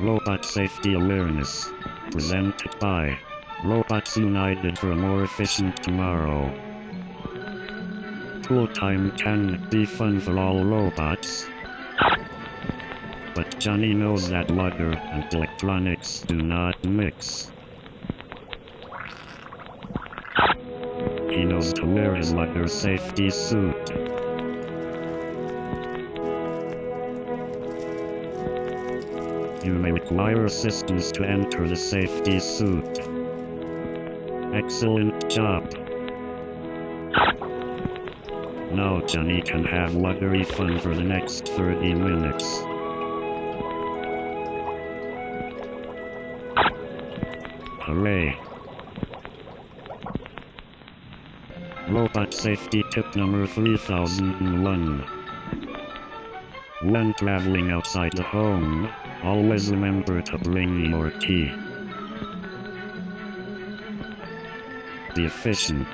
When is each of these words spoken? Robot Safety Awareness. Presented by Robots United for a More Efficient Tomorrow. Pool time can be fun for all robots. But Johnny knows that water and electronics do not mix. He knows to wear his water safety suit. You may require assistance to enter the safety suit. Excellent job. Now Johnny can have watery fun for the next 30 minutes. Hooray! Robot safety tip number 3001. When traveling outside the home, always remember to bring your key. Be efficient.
Robot 0.00 0.44
Safety 0.44 0.94
Awareness. 0.94 1.70
Presented 2.10 2.78
by 2.80 3.16
Robots 3.64 4.16
United 4.16 4.76
for 4.76 4.90
a 4.90 4.96
More 4.96 5.22
Efficient 5.22 5.82
Tomorrow. 5.84 6.52
Pool 8.42 8.66
time 8.68 9.12
can 9.12 9.68
be 9.70 9.86
fun 9.86 10.20
for 10.20 10.36
all 10.36 10.64
robots. 10.64 11.46
But 13.34 13.58
Johnny 13.60 13.94
knows 13.94 14.28
that 14.30 14.50
water 14.50 14.90
and 14.90 15.32
electronics 15.32 16.20
do 16.26 16.36
not 16.36 16.84
mix. 16.84 17.52
He 21.30 21.44
knows 21.44 21.72
to 21.74 21.86
wear 21.86 22.16
his 22.16 22.32
water 22.34 22.66
safety 22.66 23.30
suit. 23.30 24.13
You 29.64 29.72
may 29.72 29.92
require 29.92 30.44
assistance 30.44 31.10
to 31.12 31.24
enter 31.24 31.66
the 31.66 31.74
safety 31.74 32.38
suit. 32.38 32.98
Excellent 34.52 35.30
job. 35.30 35.72
Now 38.72 39.00
Johnny 39.06 39.40
can 39.40 39.64
have 39.64 39.94
watery 39.94 40.44
fun 40.44 40.78
for 40.80 40.94
the 40.94 41.02
next 41.02 41.48
30 41.48 41.94
minutes. 41.94 42.44
Hooray! 47.86 48.38
Robot 51.88 52.34
safety 52.34 52.84
tip 52.90 53.16
number 53.16 53.46
3001. 53.46 55.04
When 56.82 57.14
traveling 57.14 57.70
outside 57.70 58.12
the 58.12 58.22
home, 58.22 58.90
always 59.24 59.70
remember 59.70 60.20
to 60.20 60.38
bring 60.38 60.90
your 60.90 61.10
key. 61.10 61.50
Be 65.14 65.24
efficient. 65.24 65.88